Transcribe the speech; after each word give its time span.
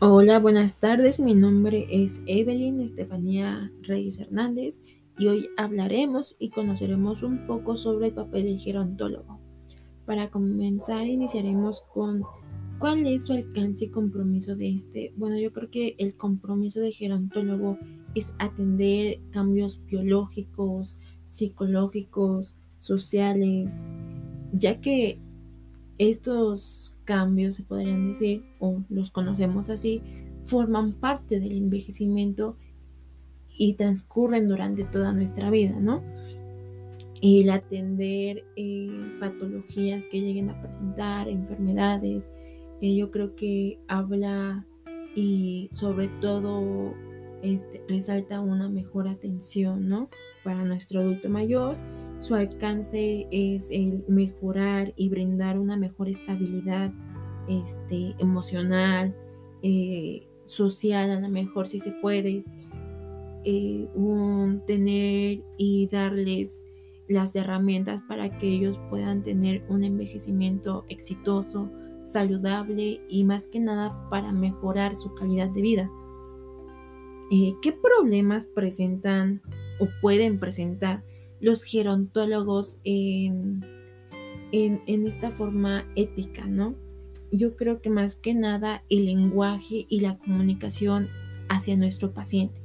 Hola, 0.00 0.38
buenas 0.38 0.78
tardes. 0.78 1.18
Mi 1.18 1.34
nombre 1.34 1.88
es 1.90 2.20
Evelyn 2.26 2.80
Estefanía 2.80 3.72
Reyes 3.82 4.20
Hernández 4.20 4.80
y 5.18 5.26
hoy 5.26 5.48
hablaremos 5.56 6.36
y 6.38 6.50
conoceremos 6.50 7.24
un 7.24 7.48
poco 7.48 7.74
sobre 7.74 8.06
el 8.06 8.12
papel 8.12 8.44
del 8.44 8.60
gerontólogo. 8.60 9.40
Para 10.06 10.30
comenzar, 10.30 11.04
iniciaremos 11.04 11.80
con 11.92 12.22
cuál 12.78 13.08
es 13.08 13.26
su 13.26 13.32
alcance 13.32 13.86
y 13.86 13.90
compromiso 13.90 14.54
de 14.54 14.72
este. 14.72 15.12
Bueno, 15.16 15.36
yo 15.36 15.52
creo 15.52 15.68
que 15.68 15.96
el 15.98 16.16
compromiso 16.16 16.78
del 16.78 16.92
gerontólogo 16.92 17.76
es 18.14 18.32
atender 18.38 19.18
cambios 19.32 19.84
biológicos, 19.84 21.00
psicológicos, 21.26 22.54
sociales, 22.78 23.92
ya 24.52 24.80
que 24.80 25.20
estos 25.98 26.96
cambios, 27.04 27.56
se 27.56 27.64
podrían 27.64 28.08
decir, 28.08 28.44
o 28.60 28.82
los 28.88 29.10
conocemos 29.10 29.68
así, 29.68 30.02
forman 30.42 30.94
parte 30.94 31.40
del 31.40 31.52
envejecimiento 31.52 32.56
y 33.48 33.74
transcurren 33.74 34.48
durante 34.48 34.84
toda 34.84 35.12
nuestra 35.12 35.50
vida, 35.50 35.78
¿no? 35.80 36.02
El 37.20 37.50
atender 37.50 38.44
eh, 38.54 39.16
patologías 39.18 40.06
que 40.06 40.20
lleguen 40.20 40.50
a 40.50 40.62
presentar, 40.62 41.28
enfermedades, 41.28 42.30
eh, 42.80 42.94
yo 42.94 43.10
creo 43.10 43.34
que 43.34 43.80
habla 43.88 44.64
y 45.16 45.68
sobre 45.72 46.06
todo 46.20 46.94
este, 47.42 47.82
resalta 47.88 48.40
una 48.40 48.68
mejor 48.68 49.08
atención, 49.08 49.88
¿no? 49.88 50.08
Para 50.44 50.64
nuestro 50.64 51.00
adulto 51.00 51.28
mayor 51.28 51.76
su 52.18 52.34
alcance 52.34 53.26
es 53.30 53.70
el 53.70 54.04
mejorar 54.08 54.92
y 54.96 55.08
brindar 55.08 55.58
una 55.58 55.76
mejor 55.76 56.08
estabilidad 56.08 56.92
este, 57.48 58.14
emocional, 58.18 59.14
eh, 59.62 60.26
social, 60.44 61.10
a 61.10 61.20
lo 61.20 61.28
mejor 61.28 61.68
si 61.68 61.78
se 61.78 61.92
puede, 61.92 62.44
eh, 63.44 63.88
tener 64.66 65.42
y 65.56 65.88
darles 65.90 66.66
las 67.08 67.34
herramientas 67.36 68.02
para 68.02 68.36
que 68.36 68.48
ellos 68.48 68.78
puedan 68.90 69.22
tener 69.22 69.64
un 69.68 69.84
envejecimiento 69.84 70.84
exitoso, 70.88 71.70
saludable 72.02 73.00
y 73.08 73.24
más 73.24 73.46
que 73.46 73.60
nada 73.60 74.08
para 74.10 74.32
mejorar 74.32 74.96
su 74.96 75.14
calidad 75.14 75.48
de 75.50 75.62
vida. 75.62 75.90
Eh, 77.30 77.54
¿Qué 77.62 77.72
problemas 77.72 78.46
presentan 78.46 79.40
o 79.78 79.86
pueden 80.02 80.38
presentar 80.38 81.04
los 81.40 81.62
gerontólogos 81.62 82.80
en, 82.84 83.64
esta 84.52 85.30
forma 85.30 85.84
ética, 85.94 86.46
¿no? 86.46 86.74
Yo 87.30 87.56
creo 87.56 87.80
que 87.80 87.90
más 87.90 88.16
que 88.16 88.34
nada 88.34 88.82
el 88.88 89.06
lenguaje 89.06 89.86
y 89.88 90.00
la 90.00 90.16
comunicación 90.16 91.08
hacia 91.48 91.76
nuestro 91.76 92.12
paciente, 92.12 92.60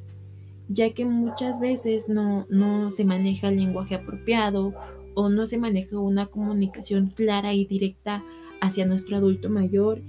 ya 0.70 0.94
que 0.94 1.06
muchas 1.06 1.60
veces 1.60 2.08
no, 2.08 2.46
no 2.50 2.90
se 2.92 3.04
maneja 3.04 3.50
el 3.50 3.58
lenguaje 3.58 3.96
apropiado 3.96 4.74
o 5.16 5.30
no 5.30 5.46
se 5.46 5.58
maneja 5.58 6.00
una 6.00 6.28
comunicación 6.28 7.08
clara 7.08 7.54
y 7.54 7.66
directa 7.66 8.24
hacia 8.62 8.86
nuestro 8.86 9.18
adulto 9.18 9.50
mayor 9.50 10.02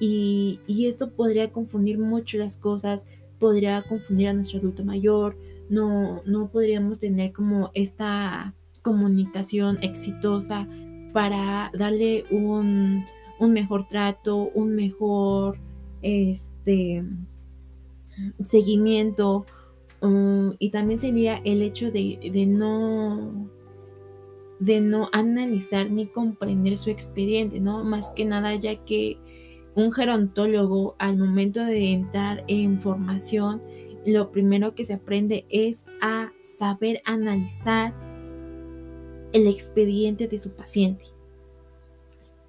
y, 0.00 0.58
y, 0.66 0.86
esto 0.86 1.12
podría 1.12 1.52
confundir 1.52 1.96
mucho 1.98 2.36
las 2.38 2.56
cosas, 2.56 3.06
podría 3.38 3.82
confundir 3.82 4.26
a 4.26 4.32
nuestro 4.32 4.58
adulto 4.58 4.84
mayor, 4.84 5.36
no, 5.72 6.22
no 6.26 6.50
podríamos 6.50 6.98
tener 6.98 7.32
como 7.32 7.70
esta 7.72 8.54
comunicación 8.82 9.78
exitosa 9.80 10.68
para 11.14 11.70
darle 11.72 12.26
un, 12.30 13.06
mejor 13.40 13.88
trato, 13.88 14.50
un 14.54 14.76
mejor 14.76 15.56
este, 16.02 17.02
seguimiento. 18.42 19.46
Um, 20.02 20.56
y 20.58 20.70
también 20.70 21.00
sería 21.00 21.40
el 21.42 21.62
hecho 21.62 21.90
de, 21.90 22.18
de, 22.30 22.44
no 22.44 23.48
de 24.60 24.82
no 24.82 25.08
analizar 25.12 25.90
ni 25.90 26.06
comprender 26.06 26.76
su 26.76 26.90
expediente, 26.90 27.60
¿no? 27.60 27.82
Más 27.82 28.10
que 28.10 28.26
nada 28.26 28.54
ya 28.56 28.76
que 28.84 29.16
un 29.74 29.90
gerontólogo 29.90 30.96
al 30.98 31.16
momento 31.16 31.64
de 31.64 31.92
entrar 31.92 32.44
en 32.46 32.78
formación 32.78 33.62
lo 34.06 34.32
primero 34.32 34.74
que 34.74 34.84
se 34.84 34.94
aprende 34.94 35.46
es 35.48 35.86
a 36.00 36.32
saber 36.42 37.00
analizar 37.04 37.94
el 39.32 39.46
expediente 39.46 40.28
de 40.28 40.38
su 40.38 40.52
paciente. 40.52 41.04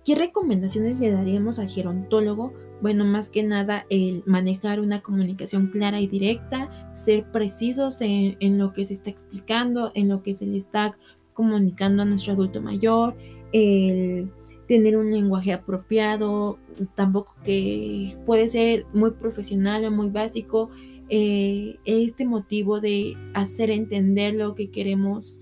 ¿Qué 0.06 0.16
recomendaciones 0.16 1.00
le 1.00 1.12
daríamos 1.12 1.60
al 1.60 1.70
gerontólogo? 1.70 2.54
Bueno, 2.82 3.06
más 3.06 3.30
que 3.30 3.42
nada 3.42 3.86
el 3.90 4.22
manejar 4.26 4.82
una 4.82 5.02
comunicación 5.02 5.68
clara 5.68 6.02
y 6.02 6.08
directa, 6.08 6.92
ser 6.94 7.32
precisos 7.32 8.02
en, 8.02 8.58
lo 8.58 8.74
que 8.74 8.84
se 8.84 8.96
está 8.96 9.10
explicando, 9.10 9.92
en 9.96 10.10
lo 10.10 10.22
que 10.22 10.36
se 10.36 10.46
le 10.46 10.58
está 10.58 10.98
comunicando 11.34 12.02
a 12.02 12.06
nuestro 12.06 12.34
adulto 12.34 12.62
mayor, 12.62 13.16
el 13.54 14.30
tener 14.68 14.98
un 14.98 15.10
lenguaje 15.10 15.54
apropiado, 15.54 16.58
tampoco 16.96 17.36
que 17.46 18.18
puede 18.26 18.50
ser 18.50 18.86
muy 18.94 19.12
profesional 19.12 19.86
o 19.86 19.92
muy 19.92 20.10
básico, 20.10 20.70
eh, 21.10 21.78
este 21.86 22.26
motivo 22.26 22.82
de 22.82 23.16
hacer 23.34 23.70
entender 23.70 24.36
lo 24.36 24.56
que 24.56 24.72
queremos 24.72 25.40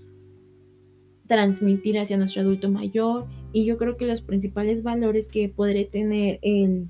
transmitir 1.26 1.98
hacia 1.98 2.18
nuestro 2.18 2.42
adulto 2.42 2.70
mayor 2.70 3.26
y 3.52 3.64
yo 3.64 3.78
creo 3.78 3.96
que 3.96 4.06
los 4.06 4.22
principales 4.22 4.82
valores 4.82 5.28
que 5.28 5.48
podré 5.48 5.84
tener 5.84 6.38
el, 6.42 6.88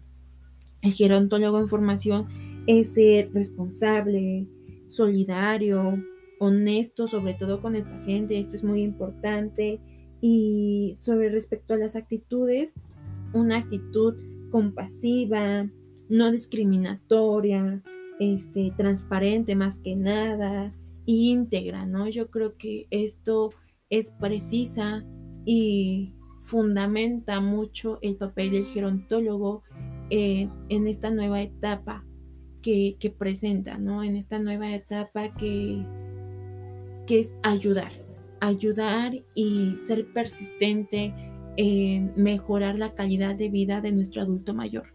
el 0.81 0.93
gerontólogo 0.93 1.59
en 1.59 1.69
formación 1.69 2.27
es 2.66 2.94
ser 2.94 3.32
responsable, 3.32 4.47
solidario, 4.87 6.03
honesto, 6.38 7.06
sobre 7.06 7.34
todo 7.34 7.61
con 7.61 7.77
el 7.77 7.84
paciente, 7.84 8.38
esto 8.38 8.56
es 8.56 8.65
muy 8.65 8.82
importante. 8.82 9.81
Y 10.21 10.94
sobre 10.97 11.31
respecto 11.31 11.75
a 11.75 11.77
las 11.77 11.97
actitudes, 11.97 12.75
una 13.32 13.59
actitud 13.59 14.15
compasiva, 14.50 15.69
no 16.09 16.31
discriminatoria, 16.31 17.82
este, 18.22 18.72
transparente 18.77 19.56
más 19.56 19.78
que 19.78 19.97
nada, 19.97 20.72
íntegra, 21.06 21.87
¿no? 21.87 22.09
Yo 22.09 22.31
creo 22.31 22.56
que 22.56 22.87
esto 22.91 23.50
es 23.91 24.12
precisa 24.12 25.05
y 25.44 26.15
fundamenta 26.38 27.41
mucho 27.41 27.99
el 28.03 28.16
papel 28.16 28.53
del 28.53 28.65
gerontólogo 28.65 29.62
eh, 30.11 30.49
en 30.69 30.87
esta 30.87 31.11
nueva 31.11 31.43
etapa 31.43 32.05
que, 32.62 32.97
que, 33.00 33.11
presenta, 33.11 33.78
¿no? 33.78 34.05
En 34.05 34.16
esta 34.16 34.38
nueva 34.38 34.72
etapa 34.72 35.34
que, 35.34 35.84
que 37.06 37.21
es 37.21 37.34
ayudar, 37.43 37.93
ayudar 38.41 39.12
y 39.34 39.77
ser 39.77 40.12
persistente 40.12 41.15
en 41.56 42.12
mejorar 42.16 42.78
la 42.78 42.94
calidad 42.94 43.34
de 43.34 43.49
vida 43.49 43.81
de 43.81 43.93
nuestro 43.93 44.22
adulto 44.22 44.55
mayor. 44.55 44.94